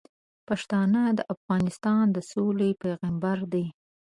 [0.47, 3.65] پښتانه د افغانستان د سولې پیغامبر دي.